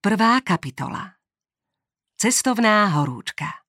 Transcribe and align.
Prvá 0.00 0.40
kapitola 0.40 1.20
Cestovná 2.16 2.88
horúčka 2.96 3.68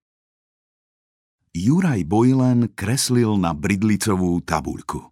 Juraj 1.51 2.07
Bojlen 2.07 2.71
kreslil 2.71 3.35
na 3.35 3.51
bridlicovú 3.51 4.39
tabuľku. 4.39 5.11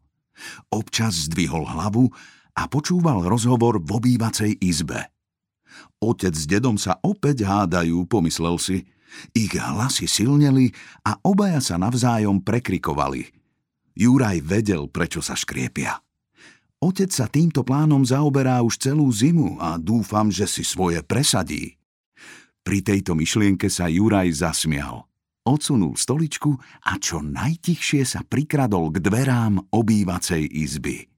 Občas 0.71 1.27
zdvihol 1.27 1.67
hlavu 1.67 2.07
a 2.55 2.71
počúval 2.71 3.27
rozhovor 3.27 3.83
v 3.83 3.99
obývacej 3.99 4.63
izbe. 4.63 5.11
Otec 5.99 6.31
s 6.31 6.47
dedom 6.47 6.79
sa 6.79 6.95
opäť 7.03 7.43
hádajú, 7.43 8.07
pomyslel 8.07 8.55
si. 8.55 8.87
Ich 9.35 9.59
hlasy 9.59 10.07
silneli 10.07 10.71
a 11.03 11.19
obaja 11.27 11.59
sa 11.59 11.75
navzájom 11.75 12.47
prekrikovali. 12.47 13.27
Juraj 13.91 14.39
vedel, 14.39 14.87
prečo 14.87 15.19
sa 15.19 15.35
škriepia. 15.35 15.99
Otec 16.79 17.11
sa 17.11 17.27
týmto 17.27 17.67
plánom 17.67 18.07
zaoberá 18.07 18.63
už 18.63 18.79
celú 18.79 19.11
zimu 19.11 19.59
a 19.59 19.75
dúfam, 19.75 20.31
že 20.31 20.47
si 20.47 20.63
svoje 20.63 21.03
presadí. 21.03 21.75
Pri 22.63 22.79
tejto 22.79 23.19
myšlienke 23.19 23.67
sa 23.67 23.91
Juraj 23.91 24.31
zasmial. 24.31 25.03
Odsunul 25.43 25.99
stoličku 25.99 26.55
a 26.87 26.95
čo 26.95 27.19
najtichšie 27.19 28.03
sa 28.07 28.23
prikradol 28.23 28.95
k 28.95 29.03
dverám 29.03 29.71
obývacej 29.75 30.47
izby. 30.47 31.09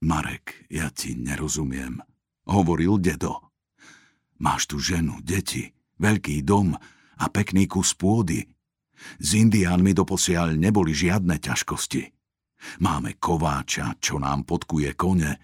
Marek, 0.00 0.66
ja 0.72 0.88
ti 0.90 1.14
nerozumiem, 1.14 2.00
hovoril 2.48 2.96
dedo. 2.98 3.52
Máš 4.40 4.72
tu 4.72 4.80
ženu, 4.80 5.20
deti, 5.20 5.70
veľký 6.00 6.40
dom 6.40 6.72
a 7.20 7.24
pekný 7.28 7.68
kus 7.68 7.92
pôdy. 7.92 8.48
S 9.20 9.36
indiánmi 9.36 9.92
doposiaľ 9.92 10.56
neboli 10.56 10.96
žiadne 10.96 11.36
ťažkosti. 11.36 12.19
Máme 12.80 13.16
kováča, 13.16 13.96
čo 13.98 14.20
nám 14.20 14.44
podkuje 14.44 14.92
kone, 14.94 15.40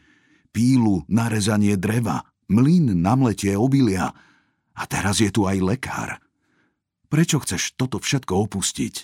pílu 0.52 1.04
na 1.08 1.28
rezanie 1.28 1.76
dreva, 1.76 2.24
mlyn 2.48 2.96
na 2.96 3.16
mletie 3.16 3.56
obilia 3.56 4.12
a 4.76 4.82
teraz 4.88 5.20
je 5.20 5.32
tu 5.32 5.48
aj 5.48 5.58
lekár. 5.60 6.20
Prečo 7.08 7.40
chceš 7.40 7.76
toto 7.76 8.00
všetko 8.00 8.32
opustiť 8.48 8.94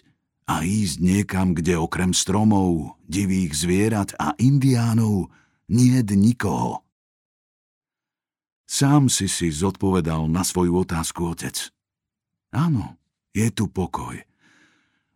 a 0.51 0.67
ísť 0.67 0.97
niekam, 1.01 1.55
kde 1.57 1.79
okrem 1.79 2.13
stromov, 2.13 2.99
divých 3.07 3.57
zvierat 3.57 4.11
a 4.19 4.35
indiánov 4.37 5.31
nie 5.71 6.03
nikoho? 6.03 6.85
Sám 8.67 9.13
si 9.13 9.29
si 9.29 9.53
zodpovedal 9.53 10.33
na 10.33 10.41
svoju 10.41 10.89
otázku, 10.89 11.37
otec. 11.37 11.69
Áno, 12.57 12.97
je 13.37 13.49
tu 13.53 13.69
pokoj. 13.69 14.17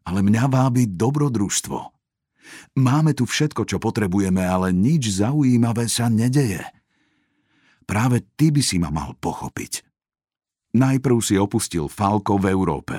Ale 0.07 0.21
mňa 0.21 0.45
vábi 0.47 0.85
dobrodružstvo– 0.85 1.81
Máme 2.77 3.13
tu 3.17 3.25
všetko, 3.25 3.65
čo 3.65 3.77
potrebujeme, 3.81 4.45
ale 4.45 4.75
nič 4.75 5.23
zaujímavé 5.23 5.91
sa 5.91 6.07
nedeje. 6.11 6.63
Práve 7.87 8.27
ty 8.35 8.51
by 8.51 8.63
si 8.63 8.77
ma 8.83 8.91
mal 8.91 9.15
pochopiť. 9.19 9.87
Najprv 10.77 11.17
si 11.23 11.39
opustil 11.41 11.89
Falko 11.89 12.37
v 12.37 12.53
Európe. 12.53 12.99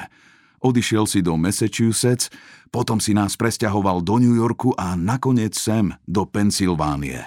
Odišiel 0.58 1.06
si 1.06 1.22
do 1.22 1.38
Massachusetts, 1.38 2.34
potom 2.73 2.98
si 2.98 3.14
nás 3.14 3.38
presťahoval 3.38 4.02
do 4.02 4.17
New 4.17 4.34
Yorku 4.34 4.73
a 4.73 4.98
nakoniec 4.98 5.54
sem, 5.54 5.94
do 6.09 6.26
Pensylvánie. 6.26 7.22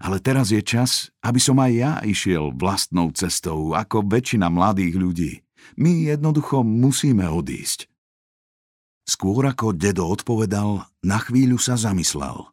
Ale 0.00 0.16
teraz 0.20 0.52
je 0.52 0.60
čas, 0.60 1.08
aby 1.24 1.40
som 1.40 1.56
aj 1.60 1.72
ja 1.72 1.92
išiel 2.04 2.52
vlastnou 2.56 3.12
cestou, 3.12 3.72
ako 3.76 4.04
väčšina 4.04 4.48
mladých 4.48 4.94
ľudí. 4.96 5.32
My 5.76 6.08
jednoducho 6.08 6.64
musíme 6.64 7.28
odísť. 7.28 7.88
Skôr 9.08 9.48
ako 9.48 9.74
dedo 9.74 10.06
odpovedal, 10.06 10.86
na 11.02 11.18
chvíľu 11.18 11.56
sa 11.56 11.74
zamyslel. 11.74 12.48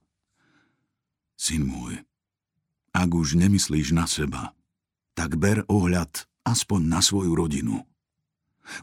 Syn 1.38 1.70
môj, 1.70 2.02
ak 2.98 3.10
už 3.14 3.38
nemyslíš 3.38 3.94
na 3.94 4.10
seba, 4.10 4.58
tak 5.14 5.38
ber 5.38 5.62
ohľad 5.70 6.26
aspoň 6.42 6.82
na 6.90 7.00
svoju 7.04 7.38
rodinu. 7.38 7.86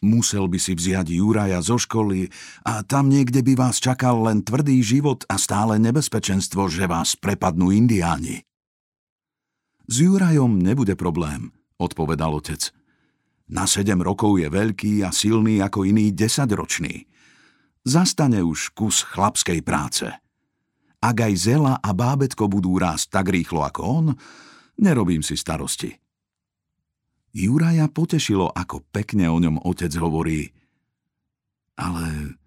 Musel 0.00 0.48
by 0.48 0.56
si 0.56 0.72
vziať 0.72 1.12
Juraja 1.12 1.60
zo 1.60 1.76
školy 1.76 2.32
a 2.64 2.80
tam 2.86 3.12
niekde 3.12 3.44
by 3.44 3.52
vás 3.58 3.82
čakal 3.82 4.24
len 4.24 4.40
tvrdý 4.40 4.80
život 4.80 5.28
a 5.28 5.36
stále 5.36 5.76
nebezpečenstvo, 5.76 6.72
že 6.72 6.88
vás 6.88 7.18
prepadnú 7.20 7.68
indiáni. 7.68 8.46
S 9.84 10.00
Jurajom 10.00 10.56
nebude 10.56 10.96
problém, 10.96 11.52
odpovedal 11.76 12.32
otec. 12.32 12.72
Na 13.44 13.68
sedem 13.68 14.00
rokov 14.00 14.40
je 14.40 14.48
veľký 14.48 15.04
a 15.04 15.12
silný 15.12 15.60
ako 15.60 15.84
iný 15.84 16.16
desaťročný 16.16 17.04
zastane 17.84 18.40
už 18.40 18.72
kus 18.72 19.04
chlapskej 19.04 19.60
práce. 19.60 20.08
Ak 21.04 21.20
aj 21.20 21.34
Zela 21.36 21.76
a 21.84 21.92
bábetko 21.92 22.48
budú 22.48 22.80
rásť 22.80 23.20
tak 23.20 23.28
rýchlo 23.28 23.60
ako 23.60 23.80
on, 23.84 24.06
nerobím 24.80 25.20
si 25.20 25.36
starosti. 25.36 25.92
Juraja 27.36 27.92
potešilo, 27.92 28.48
ako 28.48 28.80
pekne 28.88 29.28
o 29.28 29.36
ňom 29.36 29.60
otec 29.60 29.92
hovorí. 30.00 30.48
Ale 31.76 32.38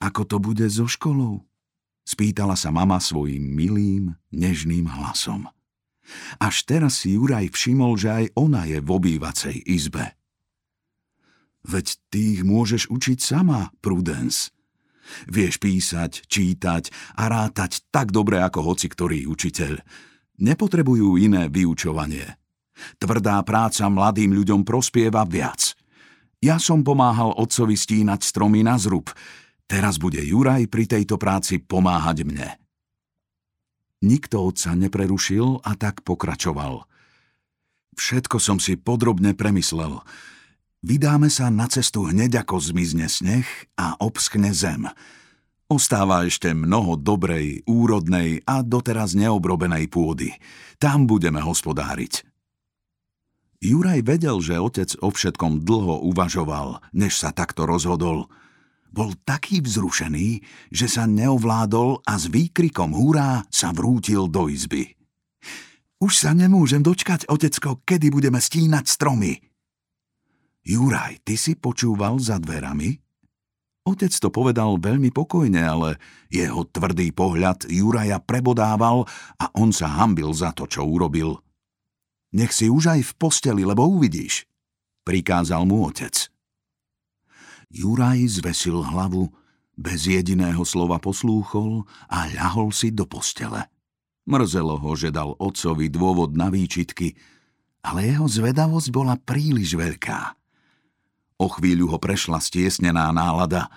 ako 0.00 0.22
to 0.24 0.36
bude 0.40 0.64
so 0.72 0.88
školou? 0.88 1.44
Spýtala 2.06 2.56
sa 2.56 2.72
mama 2.72 2.96
svojim 3.02 3.42
milým, 3.42 4.16
nežným 4.32 4.88
hlasom. 4.88 5.50
Až 6.40 6.64
teraz 6.64 7.04
si 7.04 7.14
Juraj 7.14 7.52
všimol, 7.52 8.00
že 8.00 8.08
aj 8.08 8.26
ona 8.38 8.64
je 8.66 8.78
v 8.80 8.88
obývacej 8.88 9.56
izbe. 9.66 10.16
Veď 11.66 11.86
ty 12.08 12.40
ich 12.40 12.42
môžeš 12.46 12.88
učiť 12.88 13.18
sama, 13.20 13.68
Prudence– 13.84 14.48
Vieš 15.28 15.60
písať, 15.60 16.26
čítať 16.26 17.16
a 17.18 17.28
rátať 17.30 17.86
tak 17.90 18.10
dobre 18.14 18.40
ako 18.40 18.74
hoci 18.74 18.86
ktorý 18.88 19.26
učiteľ. 19.28 19.80
Nepotrebujú 20.40 21.20
iné 21.20 21.52
vyučovanie. 21.52 22.40
Tvrdá 22.96 23.40
práca 23.44 23.84
mladým 23.92 24.32
ľuďom 24.32 24.64
prospieva 24.64 25.28
viac. 25.28 25.76
Ja 26.40 26.56
som 26.56 26.80
pomáhal 26.80 27.36
otcovi 27.36 27.76
stínať 27.76 28.24
stromy 28.24 28.64
na 28.64 28.80
zrub. 28.80 29.12
Teraz 29.68 30.00
bude 30.00 30.24
Juraj 30.24 30.66
pri 30.72 30.88
tejto 30.88 31.20
práci 31.20 31.60
pomáhať 31.60 32.24
mne. 32.24 32.56
Nikto 34.00 34.48
otca 34.48 34.72
neprerušil 34.72 35.60
a 35.60 35.76
tak 35.76 36.00
pokračoval. 36.00 36.88
Všetko 38.00 38.40
som 38.40 38.56
si 38.56 38.80
podrobne 38.80 39.36
premyslel. 39.36 40.00
Vydáme 40.80 41.28
sa 41.28 41.52
na 41.52 41.68
cestu 41.68 42.08
hneď 42.08 42.40
ako 42.40 42.56
zmizne 42.56 43.04
sneh 43.04 43.44
a 43.76 44.00
obskne 44.00 44.48
zem. 44.56 44.88
Ostáva 45.68 46.24
ešte 46.24 46.56
mnoho 46.56 46.96
dobrej, 46.96 47.68
úrodnej 47.68 48.40
a 48.48 48.64
doteraz 48.64 49.12
neobrobenej 49.12 49.92
pôdy. 49.92 50.32
Tam 50.80 51.04
budeme 51.04 51.44
hospodáriť. 51.44 52.24
Juraj 53.60 54.00
vedel, 54.08 54.40
že 54.40 54.56
otec 54.56 54.96
o 55.04 55.12
všetkom 55.12 55.68
dlho 55.68 56.00
uvažoval, 56.08 56.80
než 56.96 57.20
sa 57.20 57.28
takto 57.28 57.68
rozhodol. 57.68 58.32
Bol 58.88 59.12
taký 59.28 59.60
vzrušený, 59.60 60.40
že 60.72 60.88
sa 60.88 61.04
neovládol 61.04 62.08
a 62.08 62.16
s 62.16 62.24
výkrikom 62.32 62.96
hurá 62.96 63.44
sa 63.52 63.76
vrútil 63.76 64.32
do 64.32 64.48
izby. 64.48 64.96
Už 66.00 66.16
sa 66.16 66.32
nemôžem 66.32 66.80
dočkať, 66.80 67.28
otecko, 67.28 67.84
kedy 67.84 68.08
budeme 68.08 68.40
stínať 68.40 68.88
stromy– 68.88 69.36
Juraj, 70.60 71.24
ty 71.24 71.40
si 71.40 71.56
počúval 71.56 72.20
za 72.20 72.36
dverami? 72.36 73.00
Otec 73.80 74.12
to 74.12 74.28
povedal 74.28 74.76
veľmi 74.76 75.08
pokojne, 75.08 75.58
ale 75.64 75.96
jeho 76.28 76.68
tvrdý 76.68 77.16
pohľad 77.16 77.64
Juraja 77.72 78.20
prebodával 78.20 79.08
a 79.40 79.48
on 79.56 79.72
sa 79.72 79.88
hambil 79.88 80.30
za 80.36 80.52
to, 80.52 80.68
čo 80.68 80.84
urobil. 80.84 81.40
Nech 82.36 82.52
si 82.52 82.68
už 82.68 82.92
aj 82.92 83.00
v 83.02 83.12
posteli, 83.16 83.64
lebo 83.64 83.88
uvidíš, 83.88 84.44
prikázal 85.02 85.64
mu 85.64 85.88
otec. 85.88 86.28
Juraj 87.72 88.42
zvesil 88.42 88.84
hlavu, 88.84 89.32
bez 89.80 90.04
jediného 90.04 90.60
slova 90.68 91.00
poslúchol 91.00 91.88
a 92.12 92.28
ľahol 92.28 92.68
si 92.68 92.92
do 92.92 93.08
postele. 93.08 93.64
Mrzelo 94.28 94.76
ho, 94.76 94.92
že 94.92 95.08
dal 95.08 95.32
otcovi 95.40 95.88
dôvod 95.88 96.36
na 96.36 96.52
výčitky, 96.52 97.16
ale 97.80 98.12
jeho 98.12 98.28
zvedavosť 98.28 98.88
bola 98.92 99.16
príliš 99.16 99.74
veľká. 99.74 100.39
O 101.40 101.48
chvíľu 101.48 101.96
ho 101.96 101.98
prešla 101.98 102.36
stiesnená 102.36 103.08
nálada 103.16 103.72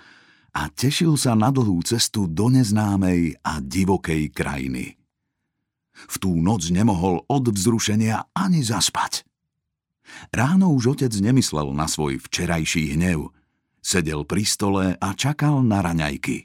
a 0.52 0.68
tešil 0.68 1.16
sa 1.16 1.32
na 1.32 1.48
dlhú 1.48 1.80
cestu 1.80 2.28
do 2.28 2.52
neznámej 2.52 3.40
a 3.40 3.64
divokej 3.64 4.28
krajiny. 4.36 5.00
V 5.96 6.14
tú 6.20 6.36
noc 6.36 6.68
nemohol 6.68 7.24
od 7.24 7.48
vzrušenia 7.48 8.36
ani 8.36 8.60
zaspať. 8.60 9.24
Ráno 10.28 10.76
už 10.76 11.00
otec 11.00 11.12
nemyslel 11.16 11.72
na 11.72 11.88
svoj 11.88 12.20
včerajší 12.20 13.00
hnev. 13.00 13.32
Sedel 13.80 14.28
pri 14.28 14.44
stole 14.44 14.84
a 15.00 15.08
čakal 15.16 15.64
na 15.64 15.80
raňajky. 15.80 16.44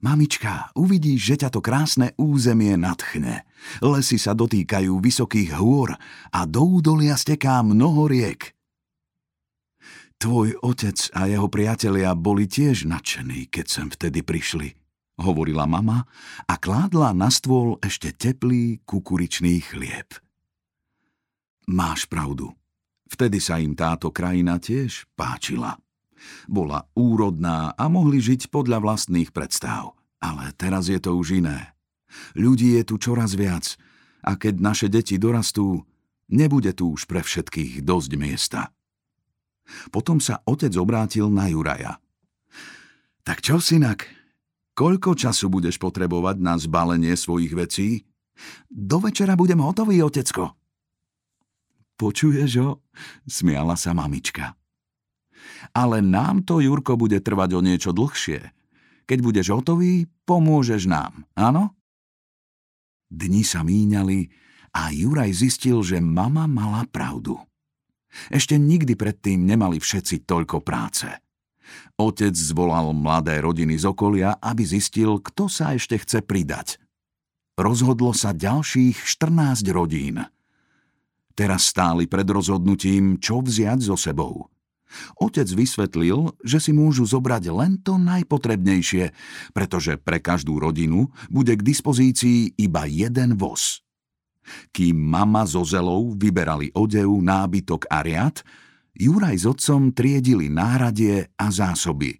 Mamička, 0.00 0.72
uvidíš, 0.76 1.20
že 1.32 1.36
ťa 1.44 1.48
to 1.52 1.60
krásne 1.60 2.12
územie 2.16 2.76
nadchne. 2.80 3.44
Lesy 3.84 4.16
sa 4.16 4.32
dotýkajú 4.32 4.96
vysokých 5.00 5.56
hôr 5.60 5.96
a 6.32 6.40
do 6.48 6.80
údolia 6.80 7.16
steká 7.16 7.60
mnoho 7.64 8.08
riek. 8.08 8.53
Tvoj 10.24 10.56
otec 10.64 11.12
a 11.20 11.28
jeho 11.28 11.52
priatelia 11.52 12.16
boli 12.16 12.48
tiež 12.48 12.88
nadšení, 12.88 13.44
keď 13.52 13.66
sem 13.68 13.92
vtedy 13.92 14.24
prišli, 14.24 14.72
hovorila 15.20 15.68
mama 15.68 16.08
a 16.48 16.56
kládla 16.56 17.12
na 17.12 17.28
stôl 17.28 17.76
ešte 17.84 18.08
teplý 18.16 18.80
kukuričný 18.88 19.60
chlieb. 19.60 20.16
Máš 21.68 22.08
pravdu. 22.08 22.56
Vtedy 23.04 23.36
sa 23.36 23.60
im 23.60 23.76
táto 23.76 24.08
krajina 24.16 24.56
tiež 24.56 25.04
páčila. 25.12 25.76
Bola 26.48 26.88
úrodná 26.96 27.76
a 27.76 27.84
mohli 27.92 28.16
žiť 28.16 28.48
podľa 28.48 28.80
vlastných 28.80 29.28
predstav. 29.28 29.92
Ale 30.24 30.56
teraz 30.56 30.88
je 30.88 31.04
to 31.04 31.20
už 31.20 31.44
iné. 31.44 31.76
Ľudí 32.32 32.80
je 32.80 32.82
tu 32.88 32.96
čoraz 32.96 33.36
viac 33.36 33.76
a 34.24 34.40
keď 34.40 34.56
naše 34.56 34.88
deti 34.88 35.20
dorastú, 35.20 35.84
nebude 36.32 36.72
tu 36.72 36.96
už 36.96 37.04
pre 37.04 37.20
všetkých 37.20 37.84
dosť 37.84 38.12
miesta. 38.16 38.72
Potom 39.88 40.20
sa 40.20 40.44
otec 40.44 40.72
obrátil 40.76 41.28
na 41.32 41.48
Juraja. 41.48 41.98
Tak 43.24 43.40
čo, 43.40 43.56
synak? 43.56 44.04
Koľko 44.74 45.14
času 45.14 45.48
budeš 45.48 45.80
potrebovať 45.80 46.36
na 46.42 46.58
zbalenie 46.58 47.14
svojich 47.14 47.54
vecí? 47.54 48.04
Do 48.66 48.98
večera 48.98 49.38
budem 49.38 49.62
hotový, 49.62 50.02
otecko. 50.02 50.58
Počuješ 51.94 52.50
ho? 52.58 52.82
Smiala 53.24 53.78
sa 53.78 53.94
mamička. 53.94 54.58
Ale 55.70 56.02
nám 56.02 56.42
to, 56.42 56.58
Jurko, 56.58 56.98
bude 56.98 57.22
trvať 57.22 57.50
o 57.54 57.60
niečo 57.62 57.94
dlhšie. 57.94 58.50
Keď 59.06 59.18
budeš 59.22 59.54
hotový, 59.54 60.10
pomôžeš 60.26 60.90
nám, 60.90 61.28
áno? 61.38 61.76
Dni 63.14 63.46
sa 63.46 63.62
míňali 63.62 64.32
a 64.74 64.90
Juraj 64.90 65.30
zistil, 65.38 65.86
že 65.86 66.02
mama 66.02 66.50
mala 66.50 66.82
pravdu. 66.90 67.38
Ešte 68.30 68.58
nikdy 68.58 68.94
predtým 68.94 69.42
nemali 69.44 69.78
všetci 69.82 70.24
toľko 70.24 70.62
práce. 70.62 71.06
Otec 71.94 72.34
zvolal 72.34 72.90
mladé 72.90 73.38
rodiny 73.38 73.78
z 73.78 73.86
okolia, 73.86 74.36
aby 74.42 74.66
zistil, 74.66 75.22
kto 75.22 75.46
sa 75.46 75.74
ešte 75.78 75.98
chce 75.98 76.26
pridať. 76.26 76.82
Rozhodlo 77.54 78.10
sa 78.10 78.34
ďalších 78.34 78.98
14 78.98 79.62
rodín. 79.70 80.26
Teraz 81.38 81.70
stáli 81.70 82.10
pred 82.10 82.26
rozhodnutím, 82.26 83.22
čo 83.22 83.42
vziať 83.42 83.78
so 83.82 83.94
sebou. 83.94 84.50
Otec 85.18 85.46
vysvetlil, 85.46 86.34
že 86.42 86.58
si 86.62 86.70
môžu 86.70 87.06
zobrať 87.06 87.50
len 87.50 87.78
to 87.82 87.98
najpotrebnejšie, 87.98 89.10
pretože 89.50 89.98
pre 89.98 90.22
každú 90.22 90.58
rodinu 90.62 91.10
bude 91.30 91.54
k 91.54 91.62
dispozícii 91.62 92.58
iba 92.58 92.86
jeden 92.86 93.38
voz. 93.38 93.83
Kým 94.72 94.96
mama 94.96 95.48
so 95.48 95.64
zelou 95.64 96.12
vyberali 96.14 96.72
odev, 96.76 97.08
nábytok 97.08 97.88
a 97.88 98.04
riad, 98.04 98.40
Juraj 98.94 99.36
s 99.42 99.44
otcom 99.50 99.90
triedili 99.90 100.46
náradie 100.46 101.26
a 101.34 101.50
zásoby. 101.50 102.14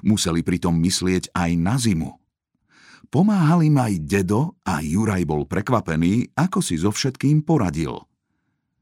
Museli 0.00 0.40
pritom 0.40 0.72
myslieť 0.80 1.36
aj 1.36 1.50
na 1.60 1.76
zimu. 1.76 2.16
Pomáhali 3.12 3.68
im 3.68 3.76
aj 3.76 3.94
dedo 4.08 4.56
a 4.64 4.80
Juraj 4.80 5.28
bol 5.28 5.44
prekvapený, 5.44 6.32
ako 6.32 6.64
si 6.64 6.80
so 6.80 6.88
všetkým 6.88 7.44
poradil– 7.44 8.00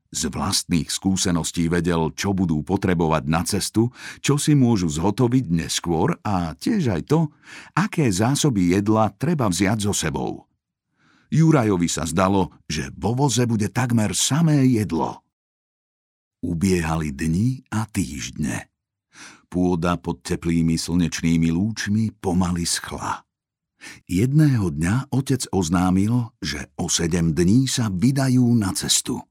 z 0.08 0.32
vlastných 0.32 0.88
skúseností 0.88 1.68
vedel, 1.68 2.16
čo 2.16 2.32
budú 2.32 2.64
potrebovať 2.64 3.24
na 3.28 3.44
cestu, 3.44 3.92
čo 4.24 4.40
si 4.40 4.56
môžu 4.56 4.88
zhotoviť 4.88 5.44
neskôr 5.52 6.16
a 6.24 6.56
tiež 6.56 6.96
aj 6.96 7.02
to, 7.12 7.20
aké 7.76 8.08
zásoby 8.08 8.72
jedla 8.72 9.12
treba 9.12 9.52
vziať 9.52 9.78
so 9.84 9.92
sebou. 9.92 10.47
Jurajovi 11.28 11.88
sa 11.92 12.08
zdalo, 12.08 12.56
že 12.64 12.88
vo 12.96 13.12
voze 13.12 13.44
bude 13.44 13.68
takmer 13.68 14.16
samé 14.16 14.64
jedlo. 14.64 15.20
Ubiehali 16.40 17.12
dni 17.12 17.68
a 17.68 17.84
týždne. 17.84 18.72
Pôda 19.48 19.96
pod 19.96 20.24
teplými 20.24 20.76
slnečnými 20.76 21.52
lúčmi 21.52 22.12
pomaly 22.16 22.64
schla. 22.68 23.24
Jedného 24.08 24.74
dňa 24.74 25.12
otec 25.14 25.48
oznámil, 25.54 26.32
že 26.42 26.68
o 26.76 26.90
sedem 26.90 27.32
dní 27.32 27.70
sa 27.70 27.88
vydajú 27.92 28.44
na 28.56 28.74
cestu. 28.74 29.22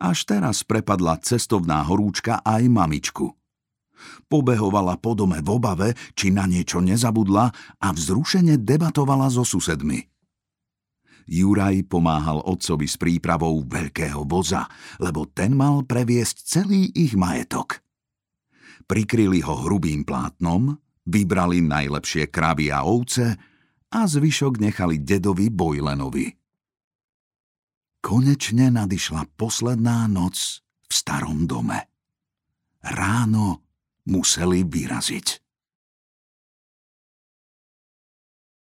Až 0.00 0.24
teraz 0.24 0.64
prepadla 0.64 1.20
cestovná 1.20 1.84
horúčka 1.84 2.40
aj 2.42 2.64
mamičku. 2.66 3.36
Pobehovala 4.28 5.00
po 5.00 5.16
dome 5.16 5.40
v 5.40 5.48
obave, 5.48 5.88
či 6.12 6.32
na 6.32 6.44
niečo 6.44 6.80
nezabudla 6.84 7.52
a 7.80 7.88
vzrušene 7.92 8.60
debatovala 8.60 9.28
so 9.32 9.44
susedmi. 9.44 10.15
Juraj 11.26 11.90
pomáhal 11.90 12.38
otcovi 12.46 12.86
s 12.86 12.94
prípravou 12.94 13.66
veľkého 13.66 14.22
voza, 14.22 14.70
lebo 15.02 15.26
ten 15.26 15.58
mal 15.58 15.82
previesť 15.82 16.36
celý 16.46 16.94
ich 16.94 17.18
majetok. 17.18 17.82
Prikryli 18.86 19.42
ho 19.42 19.66
hrubým 19.66 20.06
plátnom, 20.06 20.78
vybrali 21.06 21.62
najlepšie 21.66 22.30
kravy 22.30 22.70
a 22.70 22.86
ovce 22.86 23.34
a 23.90 24.00
zvyšok 24.06 24.62
nechali 24.62 25.02
dedovi 25.02 25.50
Bojlenovi. 25.50 26.26
Konečne 27.98 28.70
nadišla 28.70 29.26
posledná 29.34 30.06
noc 30.06 30.62
v 30.86 30.92
starom 30.94 31.50
dome. 31.50 31.90
Ráno 32.86 33.66
museli 34.06 34.62
vyraziť. 34.62 35.45